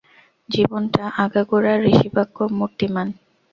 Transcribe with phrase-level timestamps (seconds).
[0.49, 3.07] জীবনটা আগাগোড়া ঋষিবাক্য মূর্তিমান।